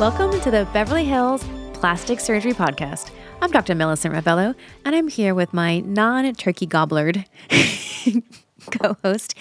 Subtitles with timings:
[0.00, 3.12] Welcome to the Beverly Hills Plastic Surgery Podcast.
[3.40, 3.76] I'm Dr.
[3.76, 7.24] Millicent Rovelo, and I'm here with my non turkey gobblered
[8.72, 9.36] co host,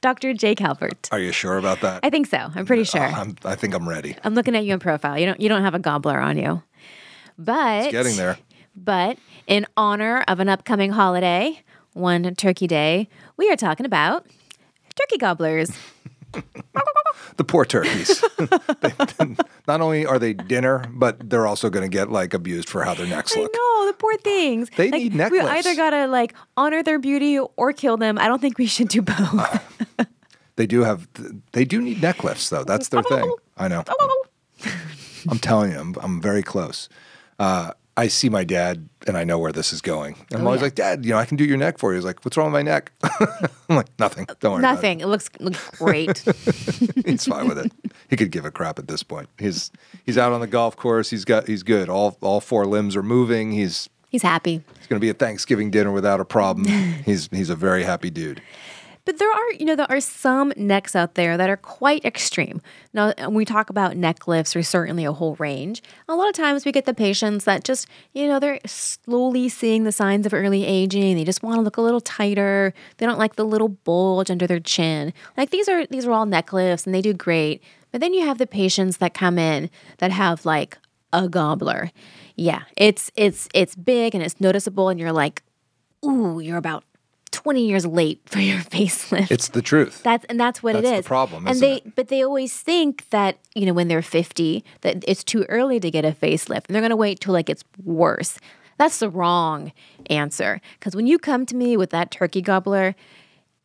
[0.00, 0.34] Dr.
[0.34, 1.08] Jay Calvert.
[1.12, 2.00] Are you sure about that?
[2.02, 2.36] I think so.
[2.36, 3.04] I'm pretty uh, sure.
[3.04, 4.16] I'm, I think I'm ready.
[4.24, 5.16] I'm looking at you in profile.
[5.16, 6.64] You don't you don't have a gobbler on you.
[7.38, 8.38] But It's getting there.
[8.74, 11.62] But in honor of an upcoming holiday,
[11.92, 14.26] one turkey day, we are talking about
[14.96, 15.70] turkey gobblers.
[17.36, 18.22] The poor turkeys.
[18.80, 19.36] They-
[19.66, 22.94] not only are they dinner, but they're also going to get like abused for how
[22.94, 23.52] their necks look.
[23.52, 24.68] know the poor things.
[24.76, 28.18] They Like, need neck We either gotta like honor their beauty or kill them.
[28.18, 29.96] I don't think we should do both.
[30.56, 31.08] They do have.
[31.52, 32.64] They do need necklaces though.
[32.64, 33.32] That's their thing.
[33.56, 33.82] I know.
[35.30, 36.88] I'm telling you, I'm, I'm very close.
[37.38, 40.16] Uh, I see my dad, and I know where this is going.
[40.32, 40.64] I'm Oh, always yeah.
[40.64, 41.96] like, Dad, you know, I can do your neck for you.
[41.98, 42.90] He's like, What's wrong with my neck?
[43.68, 44.26] I'm like, Nothing.
[44.40, 44.62] Don't worry.
[44.62, 45.00] Nothing.
[45.00, 46.18] It looks looks great.
[47.06, 47.70] He's fine with it.
[48.08, 49.28] He could give a crap at this point.
[49.38, 49.70] He's
[50.06, 51.10] he's out on the golf course.
[51.10, 51.88] He's got he's good.
[51.90, 53.52] All all four limbs are moving.
[53.52, 54.62] He's He's happy.
[54.78, 56.66] He's going to be a Thanksgiving dinner without a problem.
[57.04, 58.42] he's he's a very happy dude.
[59.04, 62.60] But there are, you know, there are some necks out there that are quite extreme.
[62.94, 65.82] Now, when we talk about neck lifts, there's certainly a whole range.
[66.08, 69.82] A lot of times we get the patients that just, you know, they're slowly seeing
[69.82, 71.16] the signs of early aging.
[71.16, 72.72] They just want to look a little tighter.
[72.98, 75.12] They don't like the little bulge under their chin.
[75.36, 77.60] Like these are these are all neck lifts and they do great.
[77.90, 80.78] But then you have the patients that come in that have like
[81.12, 81.90] a gobbler.
[82.36, 85.42] Yeah, it's it's it's big and it's noticeable and you're like,
[86.04, 86.84] "Ooh, you're about
[87.42, 90.02] 20 years late for your facelift." It's the truth.
[90.02, 90.90] That's and that's what it is.
[90.90, 91.94] That's it the problem, and they it?
[91.94, 95.90] but they always think that you know when they're fifty that it's too early to
[95.90, 98.38] get a facelift, and they're gonna wait till like it's worse.
[98.78, 99.72] That's the wrong
[100.10, 102.94] answer because when you come to me with that turkey gobbler,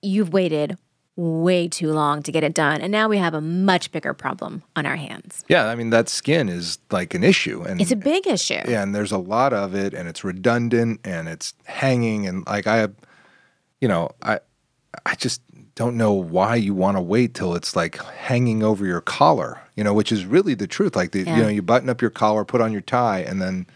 [0.01, 0.77] you've waited
[1.15, 4.61] way too long to get it done, and now we have a much bigger problem
[4.75, 5.43] on our hands.
[5.47, 8.61] yeah, I mean that skin is like an issue, and It's a big issue.
[8.67, 12.67] yeah, and there's a lot of it, and it's redundant, and it's hanging, and like
[12.67, 12.87] I,
[13.81, 14.39] you know, I,
[15.05, 15.41] I just
[15.75, 19.83] don't know why you want to wait till it's like hanging over your collar, you
[19.83, 20.95] know, which is really the truth.
[20.95, 21.37] Like the, Yeah.
[21.37, 23.67] you know, you button up your collar, put on your tie, and then.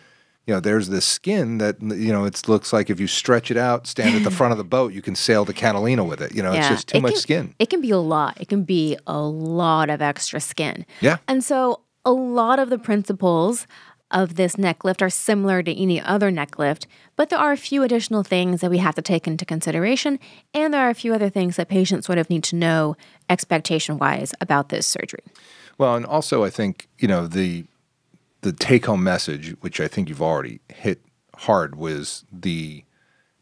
[0.47, 2.25] You know, there's this skin that you know.
[2.25, 4.91] It looks like if you stretch it out, stand at the front of the boat,
[4.91, 6.33] you can sail to Catalina with it.
[6.35, 7.55] You know, it's just too It much can- skin.
[7.59, 8.41] It can be a lot.
[8.41, 10.83] It can be a lot of extra skin.
[10.99, 11.17] Yeah.
[11.27, 13.67] And so a lot of the principles
[14.11, 17.57] of this neck lift are similar to any other neck lift, but there are a
[17.57, 20.19] few additional things that we have to take into consideration.
[20.53, 22.95] And there are a few other things that patients sort of need to know
[23.29, 25.23] expectation wise about this surgery.
[25.77, 27.65] Well, and also I think you know the
[28.41, 31.01] the take home message, which I think you've already hit
[31.35, 32.83] hard, was the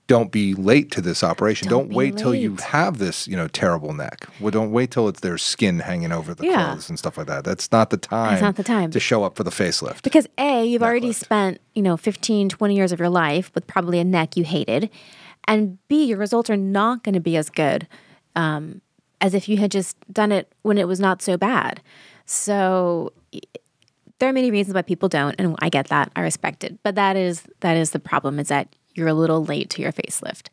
[0.09, 1.69] don't be late to this operation.
[1.69, 4.25] Don't Don't, wait till you have this you know terrible neck.
[4.41, 6.71] Well, don't wait till it's there's skin hanging over the Yeah.
[6.71, 7.43] clothes and stuff like that.
[7.45, 8.33] That's not the time.
[8.33, 8.89] It's not the time.
[8.91, 10.01] to show up for the facelift.
[10.01, 11.21] Because A, you've already lift.
[11.21, 14.89] spent, you know, 15, 20 years of your life with probably a neck you hated.
[15.47, 17.87] And B, your results are not going to be as good
[18.35, 18.81] um,
[19.21, 21.81] as if you had just done it when it was not so bad.
[22.25, 23.13] So
[24.19, 26.11] there are many reasons why people don't, and I get that.
[26.15, 26.79] I respect it.
[26.83, 29.91] But that is that is the problem is that you're a little late to your
[29.91, 30.47] facelift.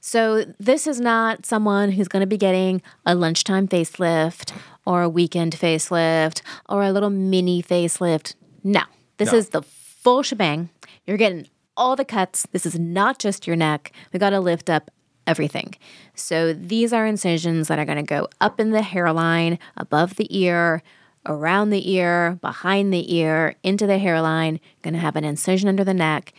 [0.00, 4.52] So this is not someone who's going to be getting a lunchtime facelift
[4.84, 8.34] or a weekend facelift or a little mini facelift.
[8.64, 8.82] No,
[9.18, 9.38] this No.
[9.38, 10.70] is the full shebang.
[11.06, 11.46] You're getting
[11.76, 12.46] all the cuts.
[12.50, 13.92] This is not just your neck.
[14.12, 14.90] We got to lift up
[15.24, 15.76] everything.
[16.16, 20.26] So these are incisions that are going to go up in the hairline, above the
[20.36, 20.82] ear,
[21.26, 24.58] around the ear, behind the ear, into the hairline.
[24.82, 26.32] Going to have an incision under the neck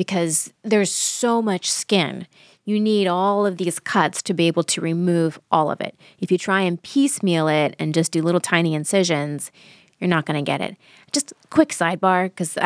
[0.00, 2.26] because there's so much skin.
[2.64, 5.94] You need all of these cuts to be able to remove all of it.
[6.20, 9.52] If you try and piecemeal it and just do little tiny incisions,
[9.98, 10.78] you're not going to get it.
[11.12, 12.56] Just quick sidebar because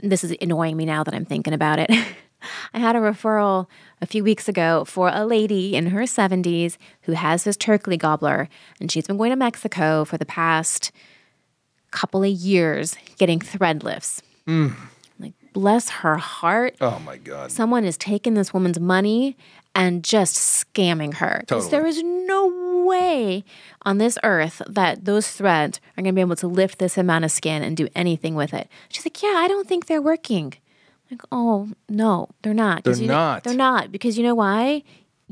[0.00, 1.90] this is annoying me now that I'm thinking about it.
[2.74, 3.68] I had a referral
[4.02, 8.50] a few weeks ago for a lady in her 70s who has this turkey gobbler,
[8.82, 10.92] and she's been going to Mexico for the past
[11.90, 14.20] couple of years getting thread lifts.
[14.68, 14.90] Like,
[15.56, 16.76] bless her heart.
[16.82, 17.50] Oh my God.
[17.50, 19.36] Someone is taking this woman's money
[19.74, 21.44] and just scamming her.
[21.48, 21.70] 'Cause Totally.
[21.70, 23.42] There is no way
[23.86, 27.24] on this earth that those threads are going to be able to lift this amount
[27.24, 28.68] of skin and do anything with it.
[28.90, 30.52] She's like, Yeah, I don't think they're working.
[31.10, 32.84] Like, oh, no, they're not.
[32.84, 33.44] They're you know- not.
[33.44, 33.90] They're not.
[33.92, 34.82] Because you know why?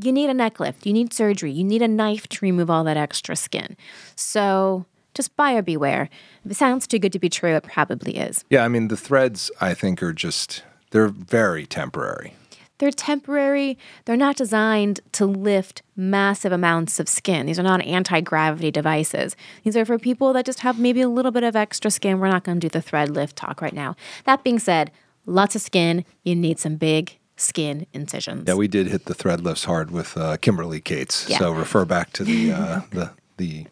[0.02, 0.86] You need a neck lift.
[0.86, 1.52] You need surgery.
[1.52, 3.76] You need a knife to remove all that extra skin.
[4.16, 6.08] So just buyer beware.
[6.44, 8.44] If it sounds too good to be true, it probably is.
[8.50, 12.34] Yeah, I mean the threads I think are just they're very temporary.
[12.78, 13.78] they're temporary.
[14.04, 17.46] They're not designed to lift massive amounts of skin.
[17.46, 19.36] These are not anti gravity devices.
[19.62, 22.18] These are for people that just have maybe a little bit of extra skin.
[22.18, 23.94] We're not going to do the thread lift talk right now.
[24.24, 24.90] That being said,
[25.24, 26.04] lots of skin.
[26.24, 28.44] You need some big skin incisions.
[28.46, 31.28] Yeah, we did hit the thread lifts hard with uh, Kimberly Cates.
[31.28, 31.38] Yeah.
[31.38, 33.66] So refer back to the uh, the the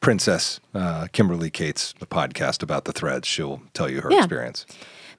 [0.00, 3.26] princess uh, Kimberly Cates the podcast about the threads.
[3.26, 4.18] She'll tell you her Yeah.
[4.18, 4.66] experience.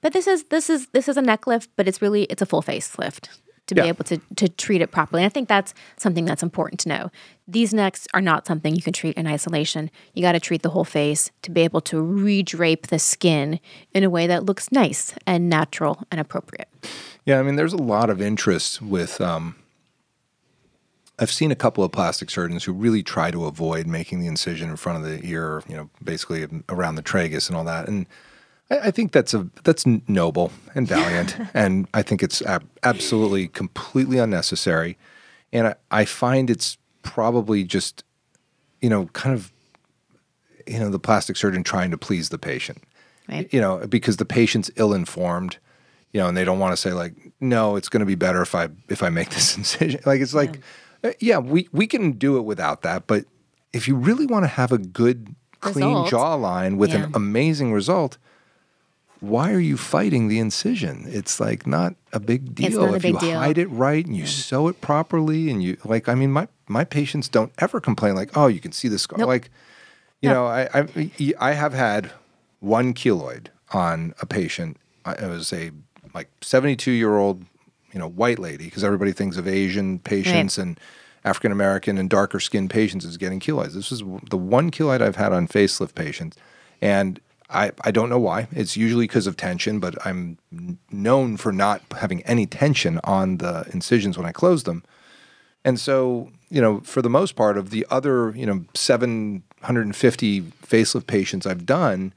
[0.00, 2.46] But this is this is this is a neck lift, but it's really it's a
[2.46, 3.28] full face lift
[3.66, 5.22] to be able to to treat it properly.
[5.22, 7.10] And I think that's something that's important to know.
[7.46, 9.90] These necks are not something you can treat in isolation.
[10.14, 13.58] You got to treat the whole face to be able to re-drape the skin
[13.92, 16.68] in a way that looks nice and natural and appropriate.
[17.26, 19.20] Yeah, I mean, there's a lot of interest with.
[19.20, 19.56] Um,
[21.18, 24.70] I've seen a couple of plastic surgeons who really try to avoid making the incision
[24.70, 27.88] in front of the ear, you know, basically around the tragus and all that.
[27.88, 28.06] And
[28.70, 33.48] I, I think that's a that's noble and valiant, and I think it's ab- absolutely
[33.48, 34.96] completely unnecessary.
[35.52, 38.04] And I, I find it's probably just,
[38.80, 39.50] you know, kind of,
[40.66, 42.82] you know, the plastic surgeon trying to please the patient
[43.28, 43.52] Right.
[43.52, 45.58] you know, because the patient's ill-informed,
[46.12, 48.40] you know, and they don't want to say like, no, it's going to be better
[48.40, 50.00] if I if I make this incision.
[50.06, 50.60] Like it's like,
[51.04, 53.24] uh, yeah, we we can do it without that, but
[53.72, 56.10] if you really want to have a good, clean Result.
[56.12, 57.04] jawline with Yeah.
[57.04, 58.16] an amazing result,
[59.20, 61.04] why are you fighting the incision?
[61.08, 63.38] It's like not a big deal It's not a if big you deal.
[63.38, 66.08] hide it right and you sew it properly and you like.
[66.08, 69.18] I mean, my my patients don't ever complain like, oh, you can see the scar.
[69.18, 69.28] Nope.
[69.28, 69.50] Like,
[70.22, 70.34] you No.
[70.34, 72.10] know, I, I I have had
[72.60, 74.76] one keloid on a patient.
[75.06, 75.70] It was a
[76.14, 77.44] like seventy two year old,
[77.92, 80.80] you know, white lady because everybody thinks of Asian patients and
[81.24, 83.72] African American and darker skinned patients as getting keloids.
[83.74, 86.36] This is the one keloid I've had on facelift patients,
[86.80, 87.20] and
[87.50, 88.48] I I don't know why.
[88.52, 90.38] It's usually because of tension, but I'm
[90.90, 94.84] known for not having any tension on the incisions when I close them.
[95.64, 101.06] And so, you know, for the most part of the other, you know, 750 facelift
[101.06, 102.14] patients I've done,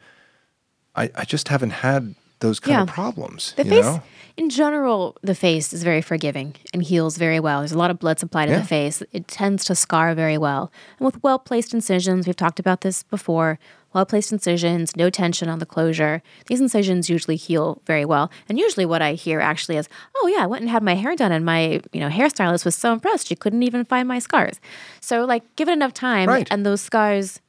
[0.96, 3.54] I, I just haven't had those kind of problems.
[3.58, 4.04] The you face, know?
[4.42, 7.60] In general, the face is very forgiving and heals very well.
[7.62, 8.60] There's a lot of blood supply to Yeah.
[8.62, 8.98] the face.
[9.12, 10.64] It tends to scar very well.
[10.98, 13.60] And with well placed incisions, we've talked about this before.
[13.94, 16.16] Well placed incisions, no tension on the closure.
[16.48, 18.32] These incisions usually heal very well.
[18.50, 21.14] And usually, what I hear actually is, "Oh yeah, I went and had my hair
[21.16, 24.60] done, and my you know hairstylist was so impressed she couldn't even find my scars."
[25.02, 26.48] So, like, give it enough time, Right.
[26.50, 27.40] and those scars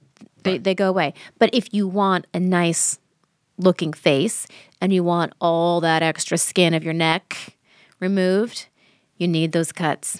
[0.45, 1.15] they, they go away.
[1.39, 2.99] But if you want a nice
[3.59, 4.47] looking face
[4.81, 7.57] and you want all that extra skin of your neck
[8.01, 8.67] removed,
[9.17, 10.19] you need those cuts.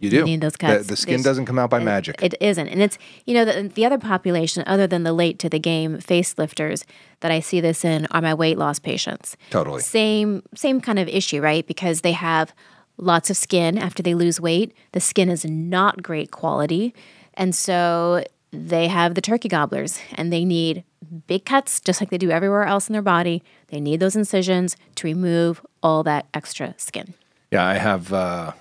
[0.00, 0.24] You do.
[0.24, 0.86] need those The- cuts.
[0.88, 2.22] The, skin There's- doesn't come out by it- magic.
[2.22, 2.68] It isn't.
[2.68, 5.98] And it's, you know, the, the other population, other than the late to the game
[5.98, 6.84] facelifters
[7.20, 9.36] that I see this in, are my weight loss patients.
[9.50, 9.80] Totally.
[9.80, 11.66] Same, same kind of issue, right?
[11.66, 12.52] Because they have
[12.98, 14.74] lots of skin after they lose weight.
[14.92, 16.94] The skin is not great quality.
[17.34, 18.24] And so
[18.54, 20.84] they have the turkey gobblers and they need
[21.26, 23.42] big cuts just like they do everywhere else in their body.
[23.68, 27.14] They need those incisions to remove all that extra skin.
[27.50, 28.52] Yeah, I have uh,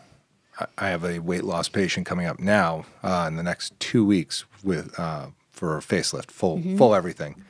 [0.77, 4.45] I- have a weight loss patient coming up now uh, in the next two weeks
[4.63, 6.77] with uh, for a facelift, full Mm-hmm.
[6.77, 7.41] full everything,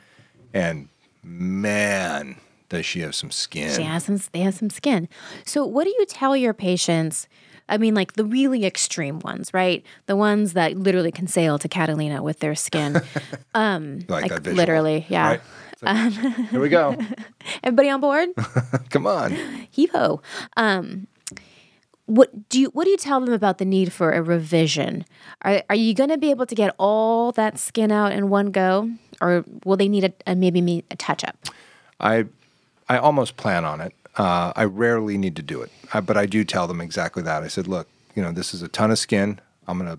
[0.52, 0.88] and
[1.22, 2.36] man,
[2.74, 3.74] does she have some skin?
[3.74, 5.08] She has some, they have some skin.
[5.44, 7.28] So, what do you tell your patients?
[7.68, 9.84] I mean, like the really extreme ones, right?
[10.06, 13.00] The ones that literally can sail to Catalina with their skin.
[13.56, 15.28] Um, like, that visual, literally, yeah.
[15.28, 15.40] right?
[15.80, 16.12] Like,
[16.50, 16.96] here we go.
[17.62, 18.30] Everybody on board?
[18.90, 19.32] Come on.
[19.70, 20.20] Heave ho.
[20.56, 21.06] Um,
[22.06, 25.04] what do you what do you tell them about the need for a revision?
[25.42, 28.50] Are are you going to be able to get all that skin out in one
[28.50, 28.90] go,
[29.20, 31.36] or will they need a, a maybe a touch up?
[32.00, 32.26] I
[32.88, 33.92] I almost plan on it.
[34.16, 37.42] Uh, I rarely need to do it, I, but I do tell them exactly that.
[37.42, 39.40] I said, look, you know, this is a ton of skin.
[39.66, 39.98] I'm gonna,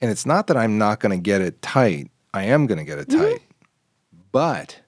[0.00, 2.10] and it's not that I'm not gonna get it tight.
[2.34, 3.20] I am gonna get it Mm-hmm.
[3.22, 3.42] tight,
[4.32, 4.80] but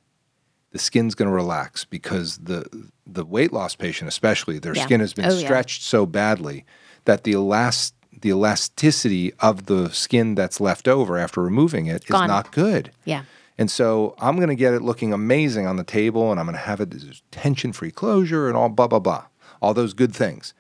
[0.73, 2.67] the skin's gonna relax because the
[3.07, 4.85] the weight loss patient, especially, their Yeah.
[4.85, 5.45] skin has been Oh, yeah.
[5.47, 6.65] stretched so badly
[7.05, 12.11] that the elast the elasticity of the skin that's left over after removing it is
[12.11, 12.29] Gone.
[12.29, 12.91] not good.
[13.05, 13.23] Yeah.
[13.57, 16.57] And so I'm going to get it looking amazing on the table and I'm going
[16.57, 19.27] to have it as tension free closure and all blah, blah, blah.
[19.63, 20.55] All those good things.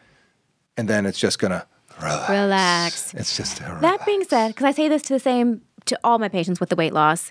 [0.77, 1.67] And then it's just going to
[2.01, 2.31] relax.
[2.31, 3.15] Relax.
[3.15, 6.19] It's just a That being said, because I say this to the same to all
[6.19, 7.31] my patients with the weight loss,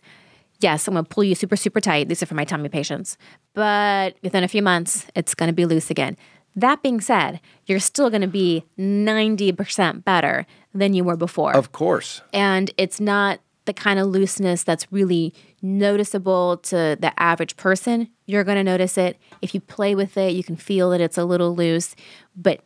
[0.60, 2.08] yes, I'm gonna pull you super, super tight.
[2.08, 3.18] These are for my tummy patients.
[3.54, 6.18] But within a few months, it's gonna be loose again.
[6.56, 11.56] That being said, you're still gonna be 90% better than you were before.
[11.56, 12.22] Of course.
[12.32, 18.10] and it's not the kind of looseness that's really noticeable to the average person.
[18.26, 19.18] You're going to notice it.
[19.42, 21.96] If you play with it, you can feel that it's a little loose,
[22.36, 22.62] but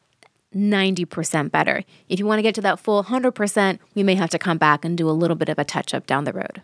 [0.55, 1.83] 90% better.
[2.09, 4.83] If you want to get to that full 100%, we may have to come back
[4.83, 6.61] and do a little bit of a touch up down the road.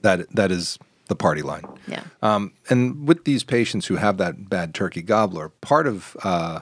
[0.00, 1.64] That that is the party line.
[1.88, 2.04] Yeah.
[2.22, 6.60] Um, and with these patients who have that bad turkey gobbler, part of uh,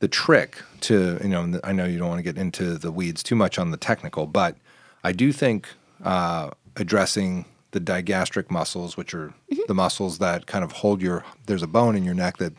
[0.00, 3.22] the trick to you know, I know you don't want to get into the weeds
[3.22, 4.56] too much on the technical, but
[5.04, 5.68] I do think
[6.04, 9.62] uh, addressing the digastric muscles, which are Mm-hmm.
[9.68, 11.24] the muscles that kind of hold your.
[11.46, 12.52] There's a bone in your neck that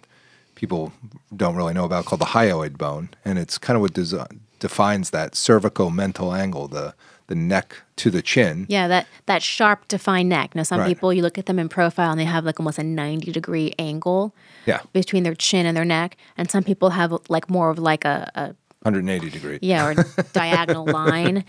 [0.55, 0.93] people
[1.35, 4.25] don't really know about called the hyoid bone, and it's kind of what desi
[4.59, 6.93] defines that cervicomental angle, the
[7.27, 8.65] the neck to the chin.
[8.69, 10.55] Yeah, that that sharp defined neck.
[10.55, 10.87] Now some Right.
[10.87, 13.73] people you look at them in profile and they have like almost a 90 degree
[13.77, 14.33] angle
[14.65, 18.05] Yeah, between their chin and their neck, and some people have like more of like
[18.05, 18.43] a, a
[18.83, 19.59] 180 degree.
[19.61, 21.43] yeah, or diagonal line.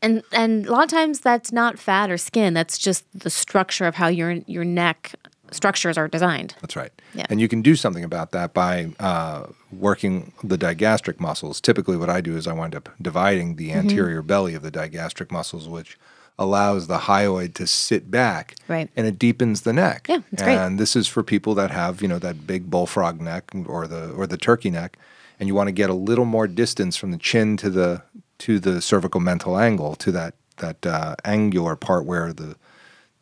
[0.00, 2.54] And and a lot of times that's not fat or skin.
[2.54, 5.14] That's just the structure of how your your neck
[5.50, 6.54] structures are designed.
[6.60, 6.92] That's right.
[7.14, 7.26] Yeah.
[7.30, 11.60] And you can do something about that by uh, working the digastric muscles.
[11.60, 13.78] Typically, what I do is I wind up dividing the Mm-hmm.
[13.88, 15.98] anterior belly of the digastric muscles, which
[16.38, 18.54] allows the hyoid to sit back.
[18.68, 18.88] Right.
[18.94, 20.06] And it deepens the neck.
[20.08, 20.56] Yeah, it's great.
[20.56, 24.12] And this is for people that have, you know, that big bullfrog neck or the
[24.12, 24.98] or the turkey neck,
[25.40, 28.02] and you want to get a little more distance from the chin to the
[28.38, 32.56] to the cervicomental angle to that that uh, angular part where the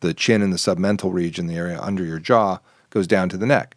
[0.00, 2.58] the chin and the submental region, the area under your jaw,
[2.90, 3.74] goes down to the neck.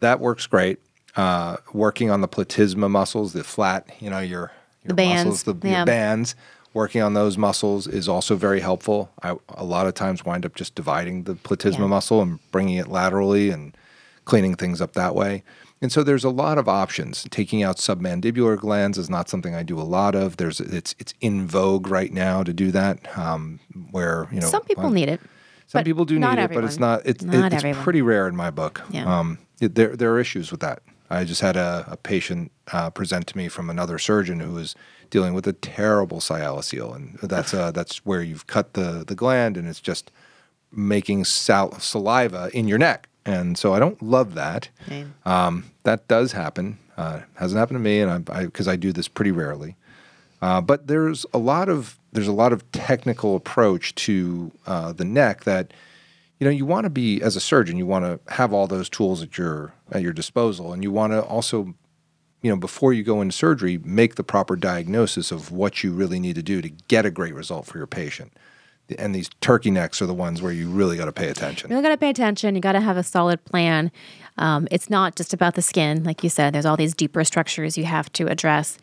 [0.00, 0.78] That works great.
[1.16, 4.52] Uh, working on the platysma muscles, the flat, you know, your
[4.84, 5.78] your The bands, muscles, the yeah.
[5.78, 6.34] your bands.
[6.72, 9.10] Working on those muscles is also very helpful.
[9.22, 11.86] I a lot of times wind up just dividing the platysma Yeah.
[11.88, 13.76] muscle and bringing it laterally and
[14.24, 15.42] cleaning things up that way.
[15.82, 17.26] And so there's a lot of options.
[17.30, 20.36] Taking out submandibular glands is not something I do a lot of.
[20.36, 23.16] There's it's it's in vogue right now to do that.
[23.18, 23.60] Um,
[23.90, 25.20] where you know Some people uh, need it.
[25.66, 27.02] some people do need it, but it's not.
[27.06, 27.82] It's Not it's everyone.
[27.82, 28.82] pretty rare in my book.
[28.90, 29.06] Yeah.
[29.20, 30.82] Um, it, there there are issues with that.
[31.12, 34.76] I just had a, a patient uh, present to me from another surgeon who was
[35.08, 39.56] dealing with a terrible sialocele, and that's uh, that's where you've cut the the gland
[39.56, 40.10] and it's just
[40.70, 43.08] making sal- saliva in your neck.
[43.30, 44.70] And so I don't love that.
[45.24, 46.78] Um, that does happen.
[46.96, 49.76] Uh, hasn't happened to me, and I because I, do this pretty rarely.
[50.42, 55.04] Uh, but there's a lot of there's a lot of technical approach to uh, the
[55.04, 55.72] neck that
[56.40, 58.88] you know you want to be as a surgeon you want to have all those
[58.88, 61.74] tools at your at your disposal, and you want to also
[62.42, 66.18] you know before you go into surgery make the proper diagnosis of what you really
[66.18, 68.32] need to do to get a great result for your patient.
[68.98, 71.70] And these turkey necks are the ones where you really got to pay attention.
[71.70, 72.54] You really got to pay attention.
[72.54, 73.90] You got to have a solid plan.
[74.38, 76.54] Um, it's not just about the skin, like you said.
[76.54, 78.78] There's all these deeper structures you have to address,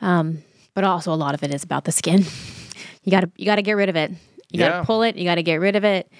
[0.00, 0.42] um,
[0.74, 2.24] but also a lot of it is about the skin.
[3.02, 4.12] you got to you got to get rid of it.
[4.50, 4.80] You got Yeah.
[4.80, 5.16] to pull it.
[5.16, 6.10] You got to get rid of it.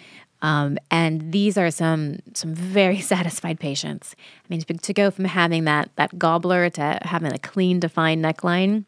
[0.42, 4.14] Um, and these are some some very satisfied patients.
[4.18, 8.23] I mean, to, to go from having that that gobbler to having a clean, defined
[8.25, 8.85] neckline,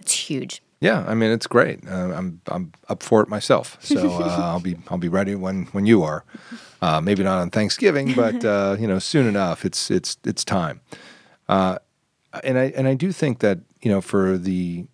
[0.00, 0.62] it's huge.
[0.80, 1.80] Yeah, I mean it's great.
[1.88, 5.66] Uh, I'm I'm up for it myself, so uh, I'll be I'll be ready when
[5.66, 6.24] when you are.
[6.80, 9.64] Uh, maybe not on Thanksgiving, but uh, you know soon enough.
[9.64, 10.80] It's it's it's time.
[11.48, 11.78] Uh,
[12.44, 14.86] and I and I do think that you know for the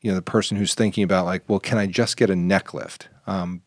[0.00, 2.72] you know the person who's thinking about like, well, can I just get a neck
[2.72, 3.08] lift?
[3.26, 3.62] Um,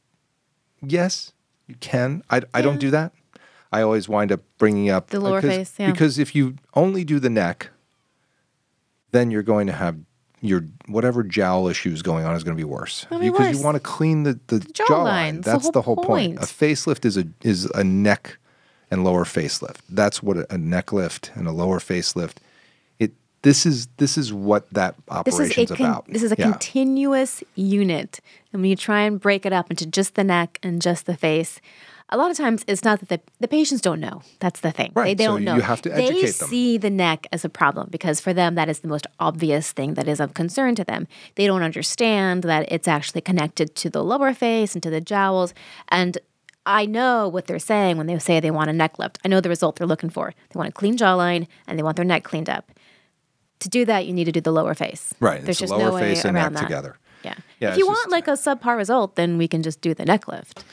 [0.82, 1.34] yes,
[1.68, 2.24] you can.
[2.30, 3.12] I I don't do that.
[3.72, 5.92] I always wind up bringing up The lower face, yeah.
[5.92, 7.72] because if you only do the neck,
[9.12, 9.98] then you're going to have
[10.42, 13.76] your whatever jowl issues going on is going to be worse be because you want
[13.76, 15.04] to clean the the, jaw jawline.
[15.04, 15.36] line.
[15.38, 16.08] It's the That's whole the whole point.
[16.08, 16.38] point.
[16.38, 18.38] A facelift is a is a neck
[18.92, 19.78] and lower facelift.
[19.90, 22.36] That's what a, a neck lift and a lower facelift.
[23.00, 26.08] It this is this is what that This is con- about.
[26.08, 26.52] this is a Yeah.
[26.52, 28.20] continuous unit,
[28.54, 31.18] and when you try and break it up into just the neck and just the
[31.18, 31.60] face,
[32.10, 34.22] a lot of times it's not that the, the patients don't know.
[34.40, 34.92] That's the thing.
[34.96, 35.56] They, Right, they so don't know.
[35.56, 36.32] you have to they them.
[36.32, 39.96] see the neck as a problem because for them that is the most obvious thing
[39.96, 41.08] that is of concern to them.
[41.36, 45.54] They don't understand that it's actually connected to the lower face and to the jowls
[45.90, 46.18] and.
[46.70, 49.20] I know what they're saying when they say they want a neck lift.
[49.24, 50.34] I know the result they're looking for.
[50.50, 52.74] They want a clean jawline and they want their neck cleaned up.
[53.62, 55.14] To do that, you need to do the lower face.
[55.22, 56.60] Right, There's it's just lower no way and around neck that.
[56.64, 56.98] together.
[57.24, 57.36] Yeah.
[57.62, 60.04] Yeah, if you want just- like a subpar result, then we can just do the
[60.04, 60.66] neck lift.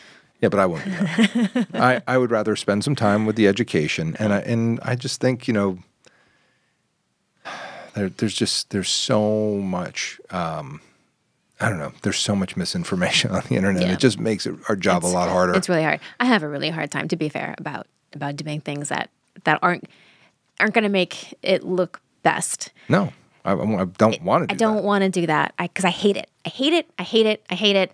[0.45, 0.85] Yeah, but I won't.
[1.75, 5.19] I I would rather spend some time with the education, and I and I just
[5.19, 5.79] think you know,
[7.95, 10.21] there, there's just there's so much.
[10.29, 10.83] Um,
[11.61, 11.93] I don't know.
[12.03, 13.85] There's so much misinformation on the internet.
[13.85, 13.93] Yeah.
[13.95, 15.55] It just makes it, our job a lot harder.
[15.55, 16.01] It's really hard.
[16.21, 19.09] I have a really hard time, to be fair, about about doing things that
[19.45, 19.89] that aren't
[20.61, 22.71] aren't going to make it look best.
[22.91, 23.15] no,
[23.47, 24.55] I, I don't want to.
[24.55, 26.29] Do I don't want to do that because I, hate it.
[26.45, 26.91] I hate it.
[26.99, 27.43] I hate it.
[27.49, 27.93] I hate it.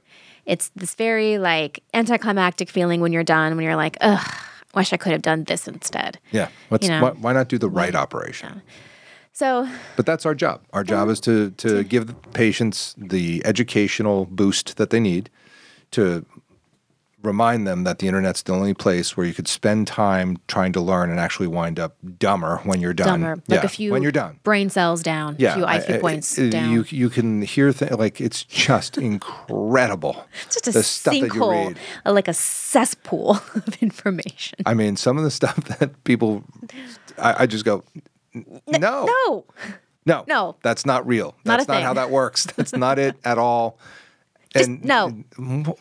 [0.50, 3.54] It's this very like anticlimactic feeling when you're done.
[3.54, 4.34] When you're like, ugh,
[4.74, 6.18] wish I could have done this instead.
[6.32, 6.48] Yeah.
[6.80, 7.02] You know.
[7.02, 8.60] why, why not do the right operation?
[9.32, 10.62] So But that's our job.
[10.72, 15.30] Our job is to to give the patients the educational boost that they need
[15.92, 16.26] to
[17.22, 20.80] remind them that the internet's the only place where you could spend time trying to
[20.80, 23.20] learn and actually wind up dumber when you're done.
[23.20, 24.40] dumber, like Yeah, a few when you're done.
[24.42, 26.72] brain cells down, Yeah, a few IQ I- points uh, down.
[26.72, 28.96] You you can hear th- like it's just
[29.50, 30.24] incredible.
[30.48, 34.58] just a the stuff that you sinkhole, uh, like a cesspool of information.
[34.66, 36.44] I mean, some of the stuff that people,
[37.18, 37.84] I, I just go,
[38.34, 39.44] no, No,
[40.06, 40.56] no, No.
[40.62, 41.34] that's not real.
[41.44, 42.46] Not That's a not how that works.
[42.56, 43.78] That's not it at all.
[44.54, 45.10] Just no.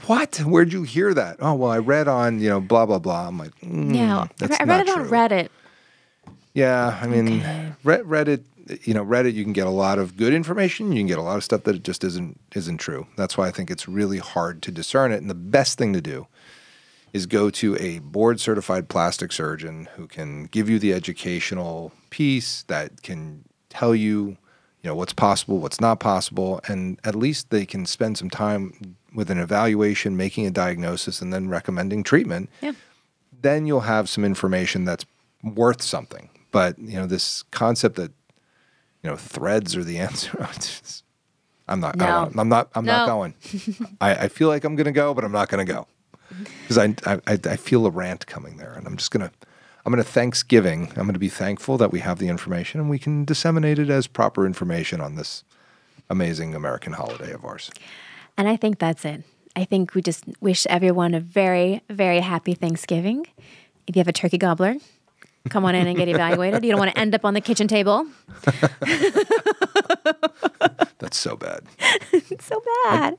[0.06, 0.38] what?
[0.38, 1.38] Where'd you hear that?
[1.40, 3.28] Oh well, I read on you know blah blah blah.
[3.28, 4.20] I'm like, mm, yeah.
[4.20, 5.10] I that's re- I not read it on true.
[5.10, 5.50] Reddit.
[6.54, 7.44] Yeah, I mean,
[7.84, 8.44] Red, Reddit.
[8.84, 9.34] You know, Reddit.
[9.34, 10.92] You can get a lot of good information.
[10.92, 13.08] You can get a lot of stuff that it just isn't isn't true.
[13.18, 15.22] That's why I think it's really hard to discern it.
[15.22, 16.28] And the best thing to do
[17.12, 22.64] is go to a board certified plastic surgeon who can give you the educational piece
[22.64, 24.38] that can tell you,
[24.84, 28.96] you know, what's possible, what's not possible, and at least they can spend some time
[29.14, 32.72] with an evaluation, making a diagnosis, and then recommending treatment Yeah.
[33.42, 35.06] then you'll have some information that's
[35.44, 36.30] worth something.
[36.52, 38.12] But you know, this concept that
[39.04, 40.48] you know threads are the answer.
[41.68, 42.02] I'm not.
[42.02, 42.20] I No.
[42.22, 42.70] wanna- I'm not.
[42.76, 43.34] I'm not going.
[44.02, 45.88] I, I feel like I'm going to go, but I'm not going to go
[46.62, 49.32] because I, I I I feel a rant coming there, and I'm just gonna.
[49.90, 50.90] I'm going to Thanksgiving.
[50.90, 53.90] I'm going to be thankful that we have the information and we can disseminate it
[53.90, 55.44] as proper information on this
[56.12, 57.72] amazing American holiday of ours.
[58.38, 59.24] And I think that's it.
[59.56, 63.26] I think we just wish everyone a very, very happy Thanksgiving.
[63.88, 64.76] If you have a turkey gobbler,
[65.50, 66.64] come on in and get evaluated.
[66.64, 68.06] You don't want to end up on the kitchen table.
[71.00, 71.64] That's so bad.
[72.12, 73.18] It's so bad.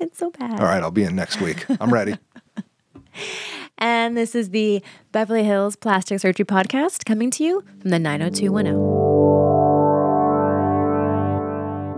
[0.00, 0.60] It's so bad.
[0.60, 1.66] All right, I'll be in next week.
[1.78, 2.16] I'm ready.
[3.78, 9.05] And this is the Beverly Hills Plastic Surgery Podcast coming to you from the 90210.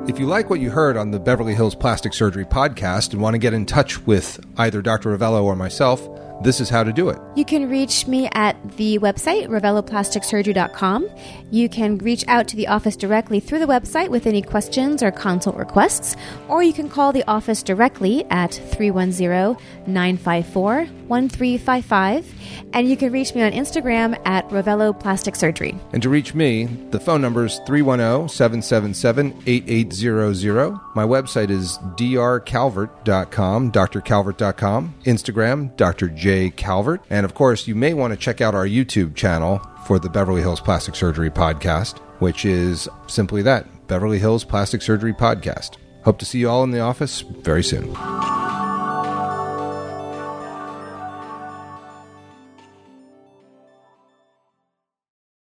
[0.08, 3.34] If you like what you heard on the Beverly Hills Plastic Surgery podcast and want
[3.34, 5.14] to get in touch with either Dr.
[5.14, 6.08] Rovelo or myself,
[6.42, 7.18] this is how to do it.
[7.36, 11.10] You can reach me at the website, roveloplasticsurgery.com.
[11.50, 15.10] You can reach out to the office directly through the website with any questions or
[15.10, 16.16] consult requests,
[16.48, 22.34] or you can call the office directly at 310 954 1355.
[22.72, 25.74] And you can reach me on Instagram at Rovelo Plastic Surgery.
[25.92, 30.70] And to reach me, the phone number is 310 777 8800.
[30.94, 36.08] My website is drcalvert.com, drcalvert.com, Instagram, Dr.
[36.08, 36.50] J.
[36.50, 37.02] Calvert.
[37.10, 40.42] And of course, you may want to check out our YouTube channel for the Beverly
[40.42, 45.76] Hills Plastic Surgery Podcast, which is simply that Beverly Hills Plastic Surgery Podcast.
[46.04, 47.94] Hope to see you all in the office very soon.